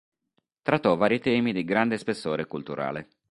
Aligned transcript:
Trattò 0.63 0.95
vari 0.95 1.19
temi 1.19 1.53
di 1.53 1.63
grande 1.63 1.99
spessore 1.99 2.47
culturale. 2.47 3.07